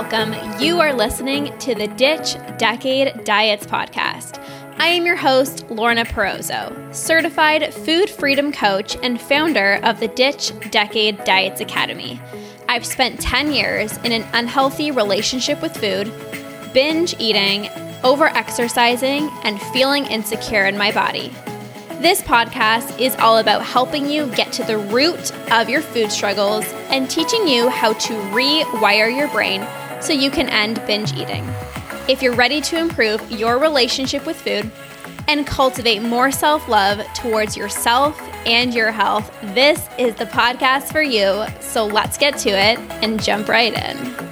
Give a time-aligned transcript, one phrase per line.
[0.00, 0.32] welcome.
[0.58, 4.42] You are listening to the Ditch Decade Diets podcast.
[4.78, 10.52] I am your host, Lorna Perozzo, certified food freedom coach and founder of the Ditch
[10.70, 12.18] Decade Diets Academy.
[12.66, 16.10] I've spent 10 years in an unhealthy relationship with food,
[16.72, 17.68] binge eating,
[18.02, 21.30] over exercising, and feeling insecure in my body.
[22.00, 26.64] This podcast is all about helping you get to the root of your food struggles
[26.88, 29.60] and teaching you how to rewire your brain
[30.00, 31.44] so you can end binge eating.
[32.08, 34.70] If you're ready to improve your relationship with food
[35.28, 41.02] and cultivate more self love towards yourself and your health, this is the podcast for
[41.02, 41.44] you.
[41.60, 44.30] So let's get to it and jump right in.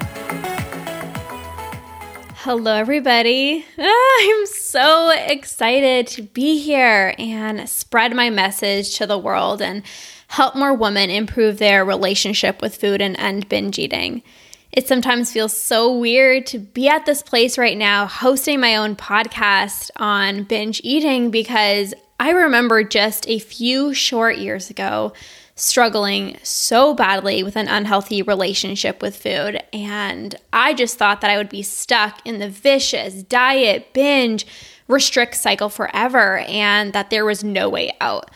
[2.42, 3.66] Hello, everybody.
[3.78, 9.82] Ah, I'm so excited to be here and spread my message to the world and
[10.28, 14.22] help more women improve their relationship with food and end binge eating.
[14.78, 18.94] It sometimes feels so weird to be at this place right now hosting my own
[18.94, 25.14] podcast on binge eating because I remember just a few short years ago
[25.56, 29.60] struggling so badly with an unhealthy relationship with food.
[29.72, 34.46] And I just thought that I would be stuck in the vicious diet, binge,
[34.86, 38.30] restrict cycle forever and that there was no way out.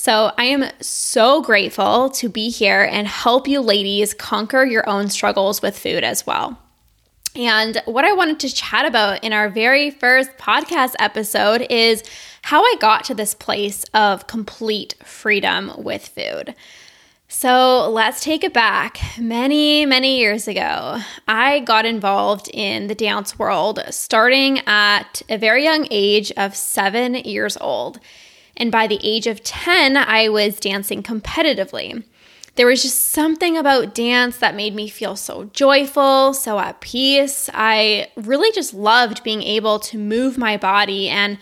[0.00, 5.08] So I am so grateful to be here and help you ladies conquer your own
[5.08, 6.56] struggles with food as well.
[7.34, 12.04] And what I wanted to chat about in our very first podcast episode is
[12.42, 16.54] how I got to this place of complete freedom with food.
[17.26, 19.00] So let's take it back.
[19.18, 25.64] Many, many years ago, I got involved in the dance world starting at a very
[25.64, 27.98] young age of seven years old.
[28.58, 32.02] And by the age of 10, I was dancing competitively.
[32.56, 37.48] There was just something about dance that made me feel so joyful, so at peace.
[37.54, 41.38] I really just loved being able to move my body and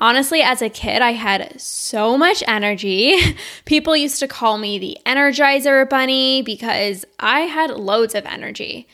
[0.00, 3.18] Honestly, as a kid, I had so much energy.
[3.64, 8.86] People used to call me the Energizer Bunny because I had loads of energy.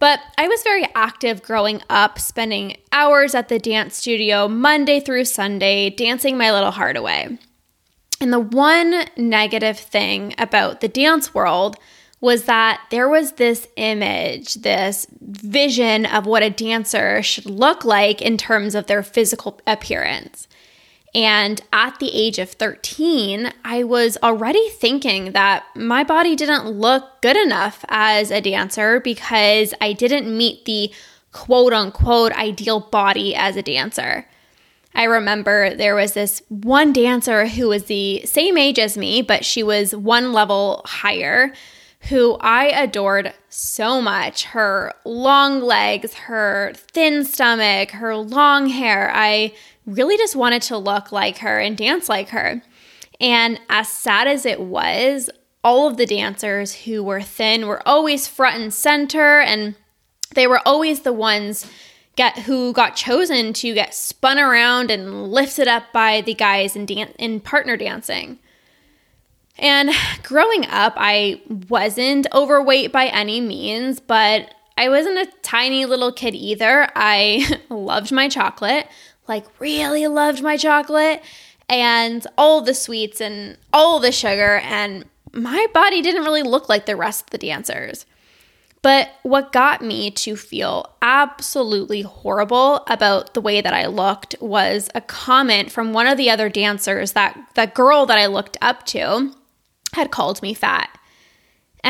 [0.00, 5.26] But I was very active growing up, spending hours at the dance studio Monday through
[5.26, 7.38] Sunday, dancing my little heart away.
[8.20, 11.76] And the one negative thing about the dance world
[12.20, 18.20] was that there was this image, this vision of what a dancer should look like
[18.20, 20.48] in terms of their physical appearance.
[21.14, 27.20] And at the age of 13, I was already thinking that my body didn't look
[27.20, 30.92] good enough as a dancer because I didn't meet the
[31.32, 34.26] quote unquote ideal body as a dancer.
[34.94, 39.44] I remember there was this one dancer who was the same age as me, but
[39.44, 41.52] she was one level higher
[42.08, 44.44] who I adored so much.
[44.44, 49.10] Her long legs, her thin stomach, her long hair.
[49.14, 49.52] I
[49.86, 52.62] really just wanted to look like her and dance like her.
[53.20, 55.28] And as sad as it was,
[55.62, 59.74] all of the dancers who were thin were always front and center, and
[60.34, 61.66] they were always the ones
[62.16, 66.86] get who got chosen to get spun around and lifted up by the guys in,
[66.86, 68.38] dan- in partner dancing.
[69.58, 69.90] And
[70.22, 76.34] growing up, I wasn't overweight by any means, but I wasn't a tiny little kid
[76.34, 76.88] either.
[76.96, 78.86] I loved my chocolate,
[79.28, 81.22] like, really loved my chocolate
[81.68, 84.58] and all the sweets and all the sugar.
[84.58, 88.06] And my body didn't really look like the rest of the dancers.
[88.82, 94.88] But what got me to feel absolutely horrible about the way that I looked was
[94.94, 98.86] a comment from one of the other dancers that that girl that I looked up
[98.86, 99.34] to
[99.92, 100.96] had called me fat.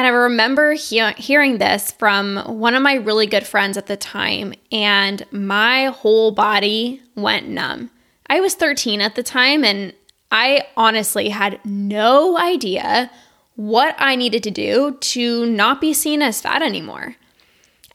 [0.01, 3.99] And I remember he- hearing this from one of my really good friends at the
[3.99, 7.91] time, and my whole body went numb.
[8.27, 9.93] I was 13 at the time, and
[10.33, 13.11] I honestly had no idea
[13.57, 17.17] what I needed to do to not be seen as fat anymore.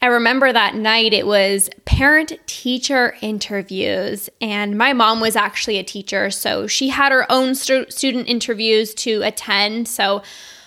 [0.00, 5.82] I remember that night it was parent teacher interviews, and my mom was actually a
[5.82, 9.88] teacher, so she had her own stu- student interviews to attend.
[9.88, 10.22] So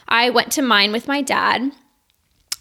[0.09, 1.71] I went to mine with my dad.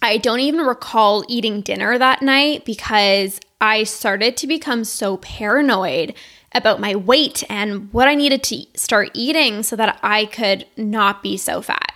[0.00, 6.15] I don't even recall eating dinner that night because I started to become so paranoid
[6.53, 11.23] about my weight and what I needed to start eating so that I could not
[11.23, 11.93] be so fat.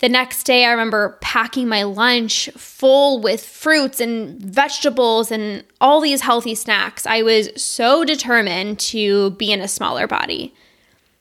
[0.00, 6.00] The next day, I remember packing my lunch full with fruits and vegetables and all
[6.00, 7.04] these healthy snacks.
[7.04, 10.54] I was so determined to be in a smaller body.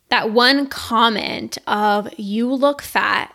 [0.09, 3.33] That one comment of, you look fat,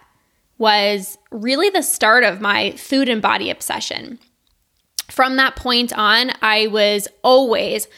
[0.58, 4.19] was really the start of my food and body obsession.
[5.10, 7.88] From that point on, I was always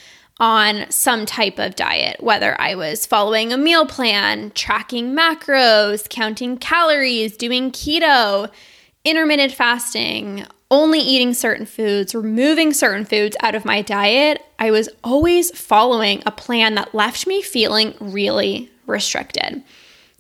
[0.41, 6.57] on some type of diet, whether I was following a meal plan, tracking macros, counting
[6.57, 8.51] calories, doing keto,
[9.05, 14.89] intermittent fasting, only eating certain foods, removing certain foods out of my diet, I was
[15.03, 19.63] always following a plan that left me feeling really restricted.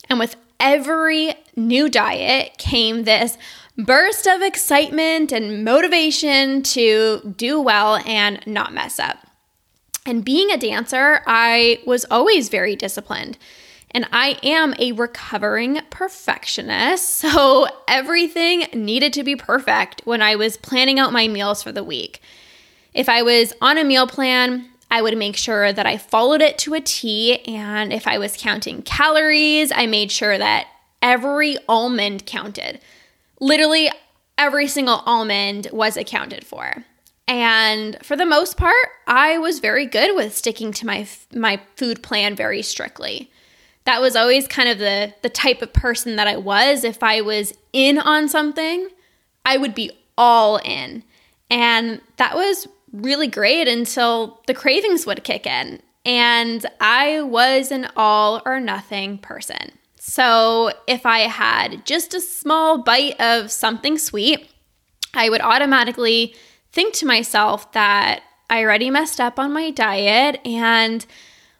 [0.09, 3.37] And with every new diet came this
[3.77, 9.19] burst of excitement and motivation to do well and not mess up.
[10.07, 13.39] And being a dancer, I was always very disciplined.
[13.95, 20.57] And I am a recovering perfectionist, so everything needed to be perfect when I was
[20.57, 22.21] planning out my meals for the week.
[22.93, 26.59] If I was on a meal plan, I would make sure that I followed it
[26.59, 27.39] to a T.
[27.47, 30.69] And if I was counting calories, I made sure that
[31.03, 32.81] every almond counted.
[33.41, 33.91] Literally,
[34.39, 36.85] every single almond was accounted for.
[37.27, 42.03] And for the most part, I was very good with sticking to my my food
[42.03, 43.31] plan very strictly.
[43.85, 46.85] That was always kind of the the type of person that I was.
[46.85, 48.89] If I was in on something,
[49.45, 51.05] I would be all in.
[51.51, 55.81] And that was really great until the cravings would kick in.
[56.05, 59.73] And I was an all or nothing person.
[59.99, 64.51] So if I had just a small bite of something sweet,
[65.15, 66.35] I would automatically
[66.73, 71.07] think to myself that I already messed up on my diet and,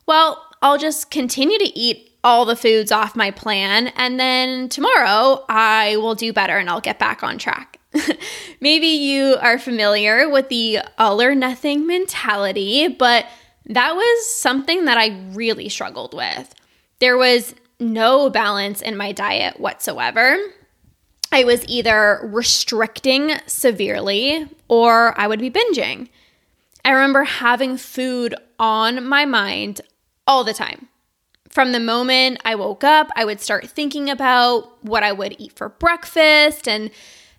[0.07, 5.45] well, I'll just continue to eat all the foods off my plan and then tomorrow
[5.49, 7.79] I will do better and I'll get back on track.
[8.61, 13.27] Maybe you are familiar with the all or nothing mentality, but
[13.67, 16.55] that was something that I really struggled with.
[16.99, 20.37] There was no balance in my diet whatsoever.
[21.31, 26.09] I was either restricting severely or I would be binging.
[26.85, 29.81] I remember having food on my mind
[30.27, 30.89] all the time.
[31.55, 35.53] From the moment I woke up, I would start thinking about what I would eat
[35.53, 36.67] for breakfast.
[36.67, 36.91] And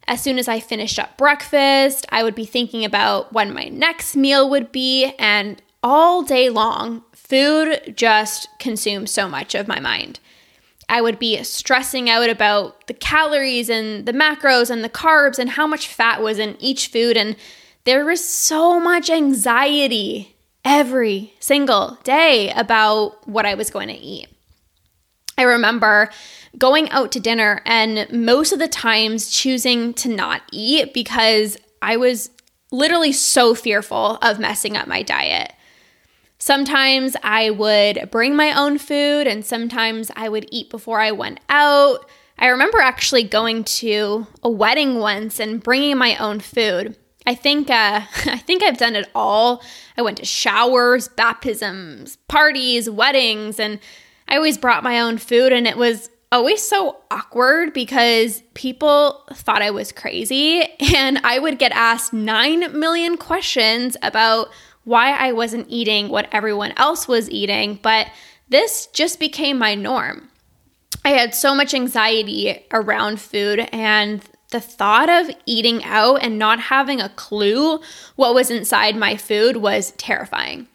[0.08, 4.16] as soon as I finished up breakfast, I would be thinking about when my next
[4.16, 5.14] meal would be.
[5.20, 10.22] And all day long, food just consumed so much of my mind.
[10.88, 15.50] I would be stressing out about the calories and the macros and the carbs and
[15.50, 17.18] how much fat was in each food.
[17.18, 17.36] And
[17.84, 20.35] there was so much anxiety
[20.66, 24.28] every single day about what I was going to eat.
[25.38, 26.10] I remember
[26.58, 31.98] going out to dinner and most of the times choosing to not eat because I
[31.98, 32.32] was
[32.72, 35.54] literally so fearful of messing up my diet.
[36.40, 41.40] Sometimes I would bring my own food, and sometimes I would eat before I went
[41.48, 42.10] out.
[42.38, 46.98] I remember actually going to a wedding once and bringing my own food.
[47.26, 49.64] I think uh, I think I've done it all.
[49.98, 53.80] I went to showers, baptisms, parties, weddings, and
[54.28, 59.62] I always brought my own food, and it was always so awkward because people thought
[59.62, 60.64] I was crazy,
[60.96, 64.50] and I would get asked nine million questions about
[64.84, 68.08] why I wasn't eating what everyone else was eating, but
[68.50, 70.30] this just became my norm.
[71.04, 74.22] I had so much anxiety around food, and
[74.56, 77.82] the thought of eating out and not having a clue
[78.16, 80.66] what was inside my food was terrifying.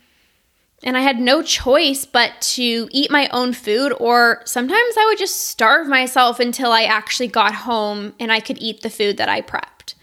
[0.83, 5.17] And I had no choice but to eat my own food, or sometimes I would
[5.17, 9.31] just starve myself until I actually got home and I could eat the food that
[9.31, 9.95] I prepped.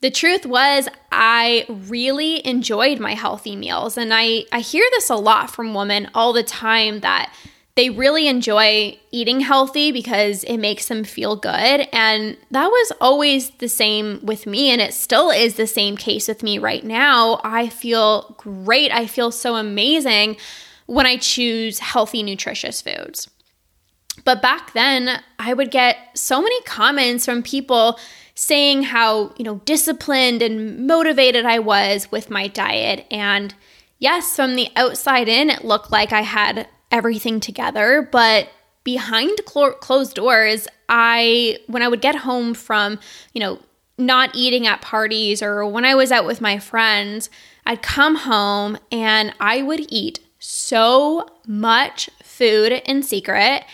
[0.00, 3.98] The truth was, I really enjoyed my healthy meals.
[3.98, 7.30] And I, I hear this a lot from women all the time that
[7.76, 11.86] they really enjoy eating healthy because it makes them feel good.
[11.92, 14.70] And that was always the same with me.
[14.70, 17.38] And it still is the same case with me right now.
[17.44, 18.90] I feel great.
[18.92, 20.38] I feel so amazing
[20.86, 23.28] when I choose healthy, nutritious foods.
[24.24, 27.98] But back then, I would get so many comments from people
[28.34, 33.06] saying how, you know, disciplined and motivated I was with my diet.
[33.10, 33.54] And
[33.98, 38.48] yes, from the outside in, it looked like I had everything together, but
[38.82, 42.98] behind clo- closed doors, I, when I would get home from,
[43.34, 43.60] you know,
[43.98, 47.28] not eating at parties or when I was out with my friends,
[47.66, 53.64] I'd come home and I would eat so much food in secret.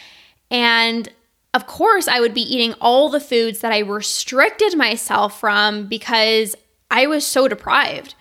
[0.50, 1.08] And
[1.54, 6.56] of course, I would be eating all the foods that I restricted myself from because
[6.90, 8.14] I was so deprived.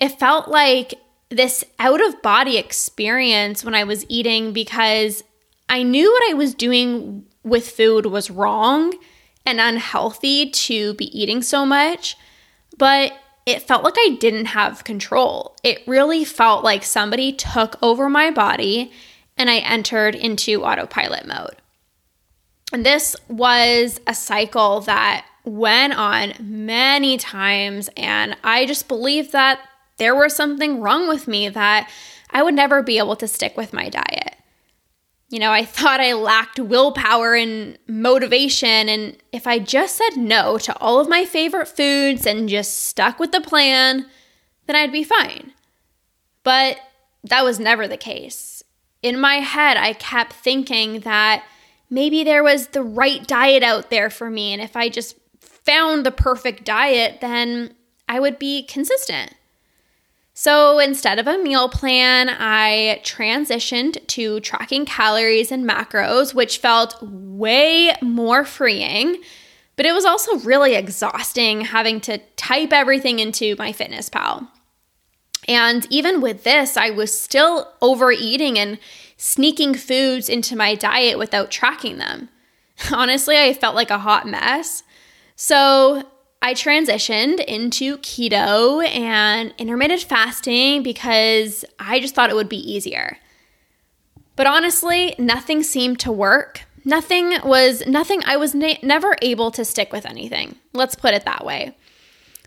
[0.00, 0.94] It felt like
[1.30, 5.22] this out of body experience when I was eating because
[5.68, 8.94] I knew what I was doing with food was wrong
[9.44, 12.16] and unhealthy to be eating so much,
[12.76, 13.12] but
[13.46, 15.56] it felt like I didn't have control.
[15.62, 18.92] It really felt like somebody took over my body
[19.36, 21.56] and I entered into autopilot mode.
[22.72, 29.60] And this was a cycle that went on many times, and I just believed that
[29.98, 31.90] there was something wrong with me that
[32.30, 34.36] I would never be able to stick with my diet.
[35.30, 40.56] You know, I thought I lacked willpower and motivation, and if I just said no
[40.58, 44.06] to all of my favorite foods and just stuck with the plan,
[44.66, 45.52] then I'd be fine.
[46.44, 46.80] But
[47.24, 48.62] that was never the case.
[49.02, 51.44] In my head, I kept thinking that
[51.90, 54.52] maybe there was the right diet out there for me.
[54.52, 57.74] And if I just found the perfect diet, then
[58.08, 59.34] I would be consistent.
[60.40, 66.96] So instead of a meal plan, I transitioned to tracking calories and macros, which felt
[67.02, 69.20] way more freeing.
[69.74, 74.46] But it was also really exhausting having to type everything into MyFitnessPal.
[75.48, 78.78] And even with this, I was still overeating and
[79.16, 82.28] sneaking foods into my diet without tracking them.
[82.92, 84.84] Honestly, I felt like a hot mess.
[85.34, 86.04] So
[86.40, 93.18] I transitioned into keto and intermittent fasting because I just thought it would be easier.
[94.36, 96.62] But honestly, nothing seemed to work.
[96.84, 100.56] Nothing was, nothing, I was na- never able to stick with anything.
[100.72, 101.76] Let's put it that way.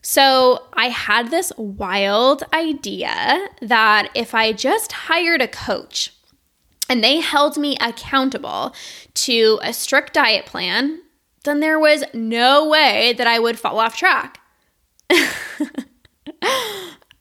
[0.01, 6.13] So I had this wild idea that if I just hired a coach,
[6.89, 8.75] and they held me accountable
[9.13, 11.01] to a strict diet plan,
[11.43, 14.39] then there was no way that I would fall off track.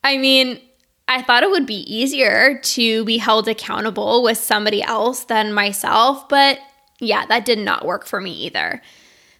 [0.03, 0.59] I mean,
[1.07, 6.29] I thought it would be easier to be held accountable with somebody else than myself,
[6.29, 6.59] but
[6.99, 8.81] yeah, that did not work for me either.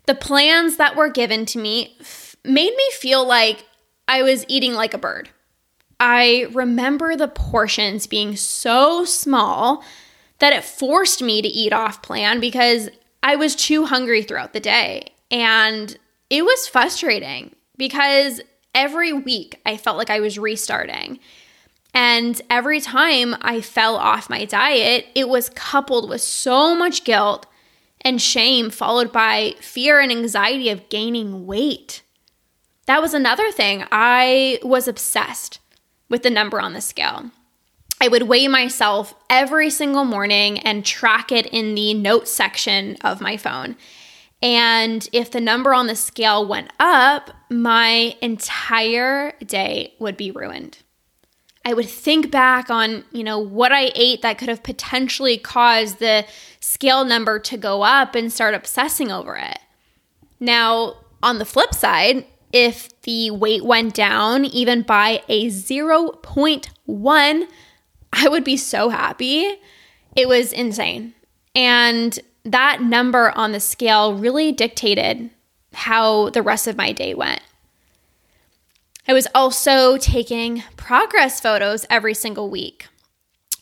[0.06, 3.66] The plans that were given to me f- made me feel like
[4.08, 5.30] I was eating like a bird.
[6.00, 9.84] I remember the portions being so small
[10.40, 12.90] that it forced me to eat off plan because
[13.24, 15.14] I was too hungry throughout the day.
[15.30, 15.98] And
[16.30, 18.42] it was frustrating because
[18.74, 21.20] every week I felt like I was restarting.
[21.94, 27.46] And every time I fell off my diet, it was coupled with so much guilt
[28.02, 32.02] and shame, followed by fear and anxiety of gaining weight.
[32.88, 33.84] That was another thing.
[33.92, 35.60] I was obsessed
[36.10, 37.32] with the number on the scale.
[38.02, 43.22] I would weigh myself every single morning and track it in the notes section of
[43.22, 43.78] my phone.
[44.42, 50.80] And if the number on the scale went up, my entire day would be ruined.
[51.64, 56.00] I would think back on, you know, what I ate that could have potentially caused
[56.00, 56.26] the
[56.60, 59.60] scale number to go up and start obsessing over it.
[60.40, 67.48] Now, on the flip side, if the weight went down even by a 0.1,
[68.14, 69.56] I would be so happy.
[70.16, 71.14] It was insane.
[71.56, 75.30] And that number on the scale really dictated
[75.74, 77.42] how the rest of my day went.
[79.08, 82.88] I was also taking progress photos every single week.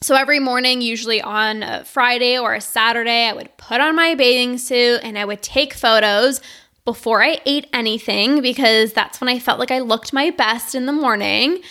[0.01, 4.15] So every morning, usually on a Friday or a Saturday, I would put on my
[4.15, 6.39] bathing suit and I would take photos
[6.85, 10.85] before I ate anything because that's when I felt like I looked my best in
[10.85, 11.61] the morning.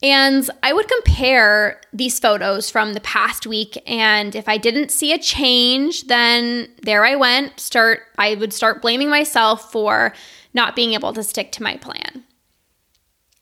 [0.00, 5.12] And I would compare these photos from the past week and if I didn't see
[5.12, 10.14] a change, then there I went, start I would start blaming myself for
[10.54, 12.24] not being able to stick to my plan.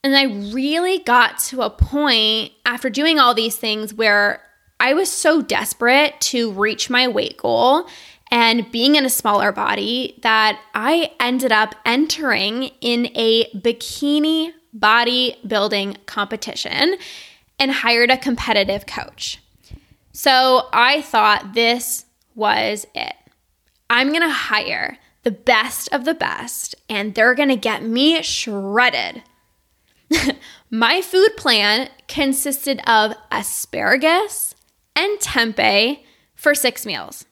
[0.02, 4.42] And I really got to a point after doing all these things where
[4.78, 7.88] I was so desperate to reach my weight goal
[8.30, 16.06] and being in a smaller body that I ended up entering in a bikini bodybuilding
[16.06, 16.96] competition
[17.58, 19.40] and hired a competitive coach.
[20.12, 22.04] So I thought this
[22.34, 23.14] was it.
[23.88, 28.22] I'm going to hire the best of the best, and they're going to get me
[28.22, 29.22] shredded.
[30.70, 34.54] My food plan consisted of asparagus
[34.94, 36.00] and tempeh
[36.34, 37.26] for six meals.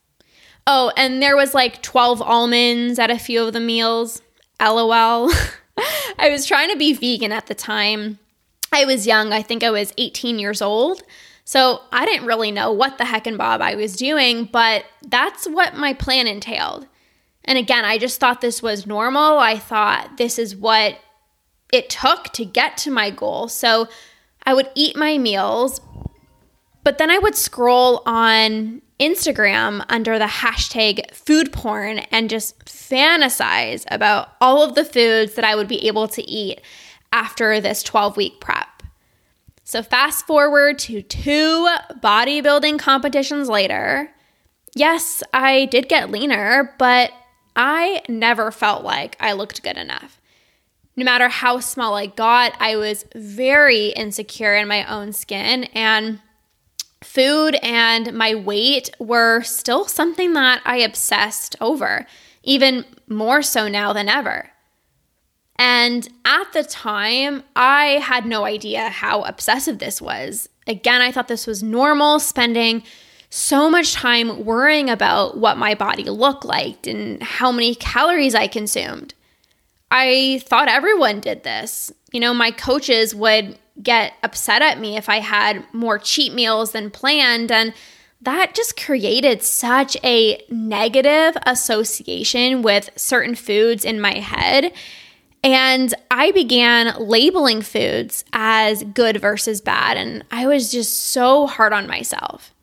[0.67, 4.23] Oh, and there was like 12 almonds at a few of the meals.
[4.61, 5.31] LOL.
[6.19, 8.19] I was trying to be vegan at the time.
[8.73, 9.33] I was young.
[9.33, 11.03] I think I was 18 years old.
[11.45, 15.47] So I didn't really know what the heck and Bob I was doing, but that's
[15.47, 16.87] what my plan entailed.
[17.45, 19.39] And again, I just thought this was normal.
[19.39, 20.99] I thought this is what
[21.73, 23.49] it took to get to my goal.
[23.49, 23.89] So
[24.47, 25.81] I would eat my meals,
[26.85, 33.85] but then I would scroll on Instagram under the hashtag food porn and just fantasize
[33.91, 36.61] about all of the foods that I would be able to eat
[37.13, 38.69] after this 12 week prep.
[39.65, 41.69] So, fast forward to two
[42.03, 44.11] bodybuilding competitions later.
[44.77, 47.13] Yes, I did get leaner, but
[47.57, 50.21] I never felt like I looked good enough.
[50.97, 56.21] No matter how small I got, I was very insecure in my own skin, and
[57.05, 62.07] food and my weight were still something that I obsessed over,
[62.43, 64.51] even more so now than ever.
[65.57, 70.49] And at the time, I had no idea how obsessive this was.
[70.67, 72.83] Again, I thought this was normal, spending
[73.31, 78.47] so much time worrying about what my body looked like and how many calories I
[78.47, 79.15] consumed.
[79.91, 81.93] I thought everyone did this.
[82.15, 86.71] You know, my coaches would get upset at me if I had more cheat meals
[86.71, 87.51] than planned.
[87.51, 87.75] And
[88.23, 94.73] that just created such a negative association with certain foods in my head.
[95.43, 99.97] And I began labeling foods as good versus bad.
[99.97, 102.55] And I was just so hard on myself.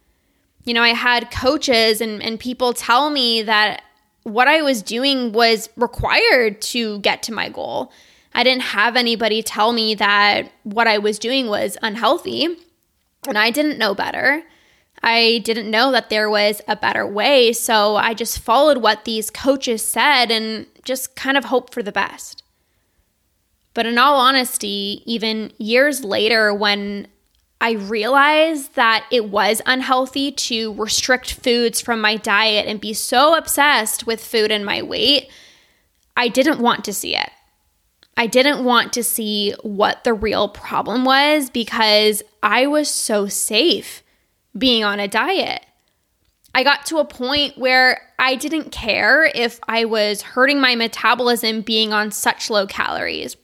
[0.63, 3.83] You know, I had coaches and, and people tell me that
[4.23, 7.91] what I was doing was required to get to my goal.
[8.33, 12.47] I didn't have anybody tell me that what I was doing was unhealthy,
[13.27, 14.43] and I didn't know better.
[15.03, 19.29] I didn't know that there was a better way, so I just followed what these
[19.29, 22.43] coaches said and just kind of hoped for the best.
[23.73, 27.07] But in all honesty, even years later, when
[27.59, 33.35] I realized that it was unhealthy to restrict foods from my diet and be so
[33.35, 35.29] obsessed with food and my weight,
[36.17, 37.29] I didn't want to see it.
[38.17, 44.03] I didn't want to see what the real problem was because I was so safe
[44.57, 45.65] being on a diet.
[46.53, 51.61] I got to a point where I didn't care if I was hurting my metabolism
[51.61, 53.37] being on such low calories.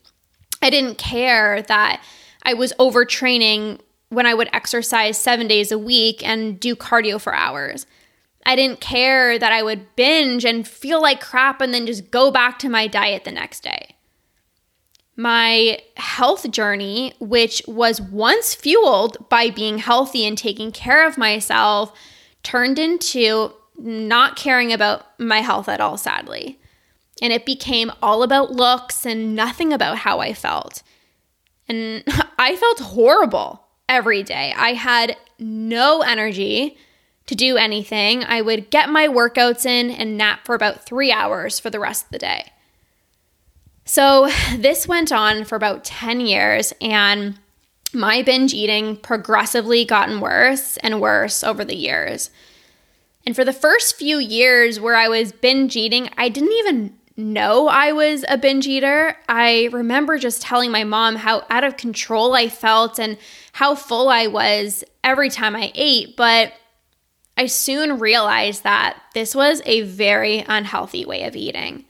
[0.61, 2.03] I didn't care that
[2.43, 7.33] I was overtraining when I would exercise seven days a week and do cardio for
[7.33, 7.85] hours.
[8.45, 12.31] I didn't care that I would binge and feel like crap and then just go
[12.31, 13.96] back to my diet the next day.
[15.17, 21.91] My health journey, which was once fueled by being healthy and taking care of myself,
[22.43, 26.59] turned into not caring about my health at all, sadly
[27.21, 30.83] and it became all about looks and nothing about how I felt.
[31.67, 32.03] And
[32.37, 34.53] I felt horrible every day.
[34.55, 36.77] I had no energy
[37.27, 38.23] to do anything.
[38.23, 42.05] I would get my workouts in and nap for about three hours for the rest
[42.05, 42.51] of the day.
[43.87, 47.39] So this went on for about 10 years, and
[47.93, 52.29] my binge eating progressively gotten worse and worse over the years.
[53.25, 57.69] And for the first few years where I was binge eating, I didn't even know
[57.69, 59.15] I was a binge eater.
[59.29, 63.17] I remember just telling my mom how out of control I felt and
[63.53, 66.51] how full I was every time I ate, but
[67.37, 71.85] I soon realized that this was a very unhealthy way of eating.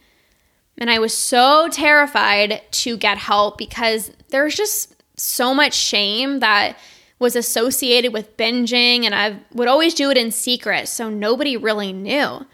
[0.78, 6.78] And I was so terrified to get help because there's just so much shame that
[7.20, 11.92] was associated with binging, and I would always do it in secret, so nobody really
[11.92, 12.46] knew.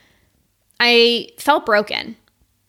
[0.79, 2.15] I felt broken.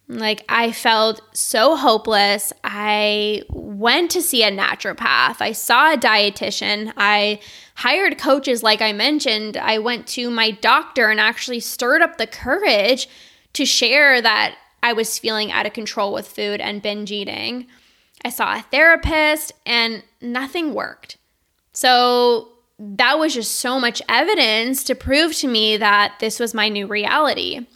[0.08, 2.52] Like, I felt so hopeless.
[2.62, 5.40] I went to see a naturopath.
[5.40, 6.92] I saw a dietitian.
[6.96, 7.40] I
[7.76, 9.56] hired coaches, like I mentioned.
[9.56, 13.08] I went to my doctor and actually stirred up the courage
[13.54, 17.66] to share that I was feeling out of control with food and binge eating.
[18.24, 21.16] I saw a therapist and nothing worked.
[21.72, 26.68] So, that was just so much evidence to prove to me that this was my
[26.68, 27.66] new reality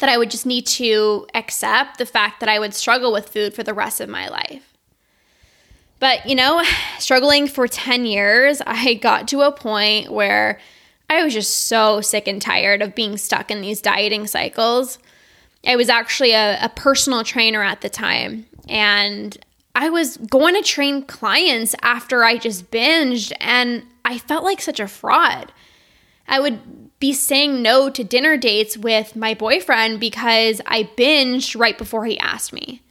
[0.00, 3.54] that I would just need to accept the fact that I would struggle with food
[3.54, 4.72] for the rest of my life.
[5.98, 6.64] But, you know,
[6.98, 10.58] struggling for 10 years, I got to a point where
[11.08, 14.98] I was just so sick and tired of being stuck in these dieting cycles.
[15.66, 19.36] I was actually a, a personal trainer at the time, and
[19.74, 24.80] I was going to train clients after I just binged, and I felt like such
[24.80, 25.52] a fraud.
[26.26, 31.76] I would be saying no to dinner dates with my boyfriend because I binged right
[31.76, 32.82] before he asked me.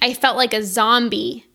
[0.00, 1.46] I felt like a zombie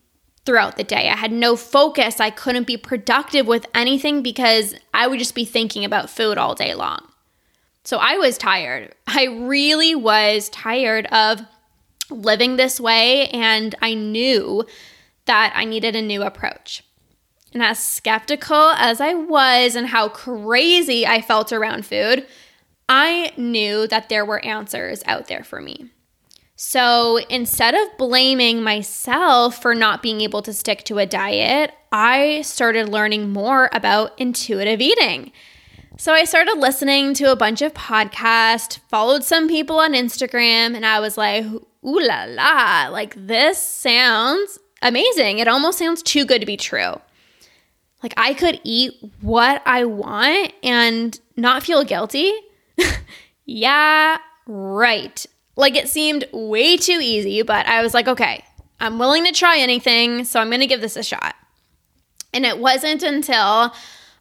[0.46, 1.08] throughout the day.
[1.08, 2.20] I had no focus.
[2.20, 6.54] I couldn't be productive with anything because I would just be thinking about food all
[6.54, 7.00] day long.
[7.88, 8.94] So I was tired.
[9.06, 11.40] I really was tired of
[12.10, 14.66] living this way, and I knew
[15.24, 16.84] that I needed a new approach.
[17.54, 22.26] And as skeptical as I was and how crazy I felt around food,
[22.90, 25.88] I knew that there were answers out there for me.
[26.56, 32.42] So instead of blaming myself for not being able to stick to a diet, I
[32.42, 35.32] started learning more about intuitive eating.
[36.00, 40.86] So I started listening to a bunch of podcasts, followed some people on Instagram, and
[40.86, 45.40] I was like, ooh la la, like this sounds amazing.
[45.40, 47.00] It almost sounds too good to be true.
[48.00, 52.32] Like I could eat what I want and not feel guilty.
[53.44, 55.26] yeah, right.
[55.56, 58.44] Like it seemed way too easy, but I was like, okay,
[58.78, 61.34] I'm willing to try anything, so I'm going to give this a shot.
[62.32, 63.74] And it wasn't until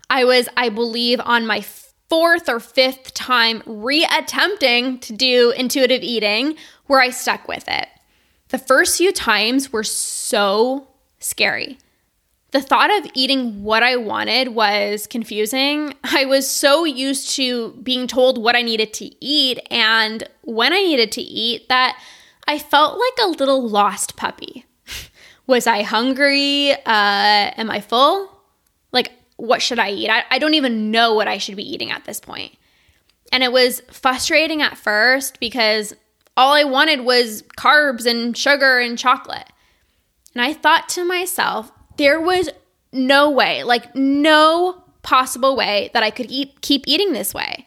[0.09, 1.61] I was, I believe, on my
[2.09, 7.87] fourth or fifth time reattempting to do intuitive eating where I stuck with it.
[8.49, 10.87] The first few times were so
[11.19, 11.77] scary
[12.51, 15.93] the thought of eating what I wanted was confusing.
[16.03, 20.77] I was so used to being told what I needed to eat and when I
[20.77, 22.01] needed to eat that
[22.47, 24.65] I felt like a little lost puppy.
[25.47, 26.71] was I hungry?
[26.71, 28.31] Uh, am I full?
[28.93, 30.09] Like, what should I eat?
[30.09, 32.55] I, I don't even know what I should be eating at this point.
[33.31, 35.93] And it was frustrating at first because
[36.35, 39.47] all I wanted was carbs and sugar and chocolate.
[40.33, 42.49] And I thought to myself, there was
[42.91, 47.65] no way, like no possible way that I could eat, keep eating this way.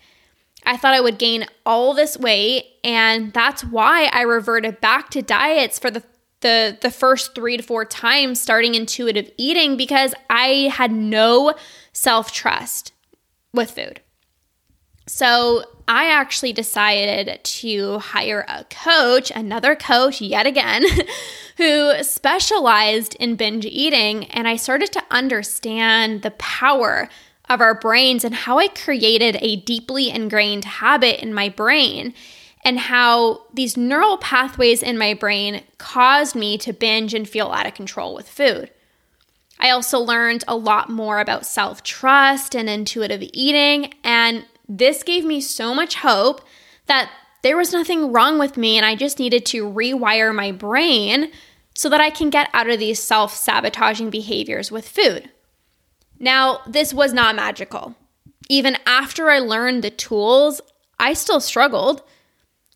[0.64, 5.22] I thought I would gain all this weight, and that's why I reverted back to
[5.22, 6.02] diets for the
[6.40, 11.54] the the first 3 to 4 times starting intuitive eating because I had no
[11.92, 12.92] self-trust
[13.52, 14.00] with food.
[15.06, 20.84] So, I actually decided to hire a coach, another coach yet again,
[21.56, 24.26] who specialized in binge eating.
[24.26, 27.08] And I started to understand the power
[27.48, 32.14] of our brains and how I created a deeply ingrained habit in my brain
[32.64, 37.66] and how these neural pathways in my brain caused me to binge and feel out
[37.66, 38.70] of control with food.
[39.58, 45.24] I also learned a lot more about self trust and intuitive eating, and this gave
[45.24, 46.42] me so much hope
[46.86, 47.10] that
[47.42, 51.30] there was nothing wrong with me and I just needed to rewire my brain
[51.74, 55.30] so that I can get out of these self sabotaging behaviors with food.
[56.18, 57.94] Now, this was not magical.
[58.48, 60.60] Even after I learned the tools,
[60.98, 62.02] I still struggled.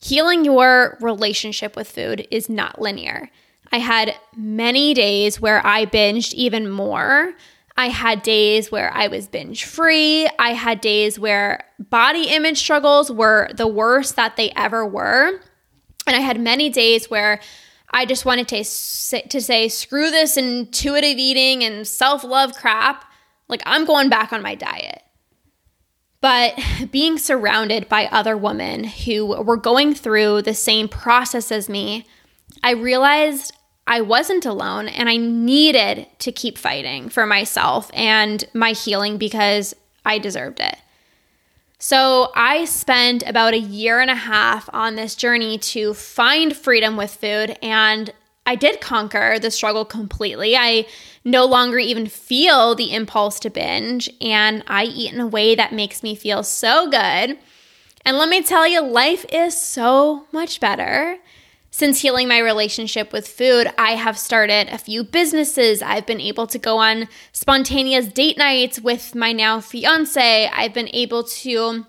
[0.05, 3.31] Healing your relationship with food is not linear.
[3.73, 7.35] I had many days where I binged even more
[7.77, 10.29] I had days where I was binge free.
[10.39, 15.41] I had days where body image struggles were the worst that they ever were.
[16.07, 17.41] And I had many days where
[17.91, 23.05] I just wanted to say, to say screw this intuitive eating and self-love crap.
[23.49, 25.03] Like I'm going back on my diet.
[26.25, 26.59] But
[26.91, 32.07] being surrounded by other women who were going through the same process as me,
[32.63, 33.53] I realized
[33.87, 39.77] I wasn't alone and I needed to keep fighting for myself and my healing because
[40.07, 40.79] I deserved it.
[41.79, 46.97] So I spent about a year and a half on this journey to find freedom
[46.97, 48.11] with food and
[48.47, 50.57] I did conquer the struggle completely.
[50.57, 50.87] I
[51.25, 55.73] no longer even feel the impulse to binge and I eat in a way that
[55.73, 57.39] makes me feel so good.
[58.07, 61.19] And let me tell you, life is so much better
[61.75, 65.83] since healing my relationship with food, I have started a few businesses.
[65.83, 70.49] I've been able to go on spontaneous date nights with my now fiance.
[70.55, 71.85] I've been able to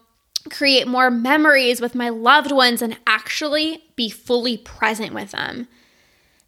[0.50, 5.68] create more memories with my loved ones and actually be fully present with them.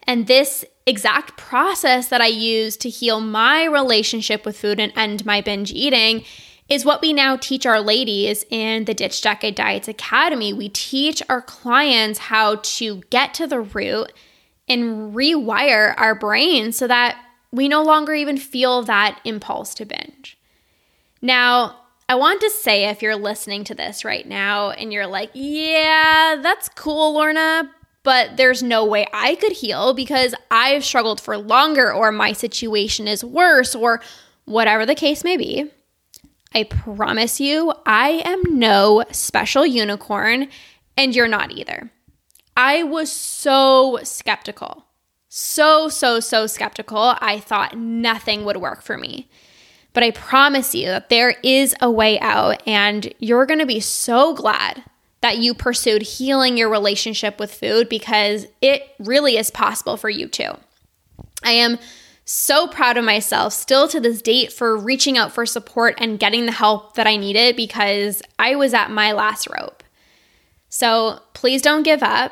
[0.07, 5.25] And this exact process that I use to heal my relationship with food and end
[5.25, 6.23] my binge eating
[6.69, 10.53] is what we now teach our ladies in the Ditch Decade Diets Academy.
[10.53, 14.11] We teach our clients how to get to the root
[14.67, 20.37] and rewire our brains so that we no longer even feel that impulse to binge.
[21.21, 21.77] Now,
[22.09, 26.37] I want to say if you're listening to this right now and you're like, yeah,
[26.41, 27.69] that's cool, Lorna,
[28.07, 33.05] but there's no way I could heal because I've struggled for longer or my situation
[33.05, 33.99] is worse or
[34.45, 35.69] whatever the case may be.
[36.55, 40.47] I promise you, I am no special unicorn,
[40.95, 41.91] and you're not either.
[42.55, 44.85] I was so skeptical.
[45.27, 47.15] So, so, so skeptical.
[47.19, 49.27] I thought nothing would work for me.
[49.91, 54.33] But I promise you that there is a way out, and you're gonna be so
[54.33, 54.85] glad
[55.21, 60.27] that you pursued healing your relationship with food because it really is possible for you
[60.27, 60.51] too.
[61.43, 61.79] I am
[62.25, 66.45] so proud of myself still to this date for reaching out for support and getting
[66.45, 69.83] the help that I needed because I was at my last rope.
[70.69, 72.31] So please don't give up.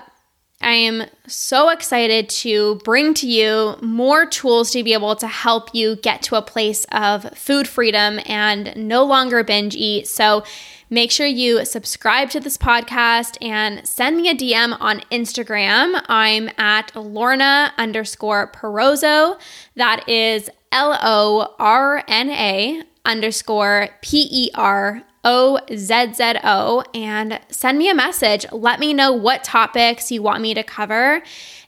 [0.61, 5.73] I am so excited to bring to you more tools to be able to help
[5.73, 10.07] you get to a place of food freedom and no longer binge eat.
[10.07, 10.43] So,
[10.89, 15.99] Make sure you subscribe to this podcast and send me a DM on Instagram.
[16.07, 19.39] I'm at Lorna underscore Perozzo.
[19.75, 26.83] That is L O R N A underscore P E R O Z Z O.
[26.93, 28.45] And send me a message.
[28.51, 31.23] Let me know what topics you want me to cover.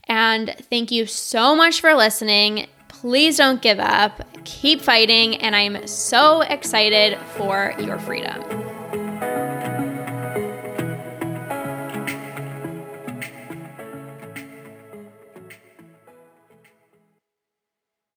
[0.08, 2.67] And thank you so much for listening.
[2.88, 4.21] Please don't give up.
[4.45, 5.38] Keep fighting.
[5.38, 8.76] And I'm so excited for your freedom.
[9.19, 9.57] Thank you.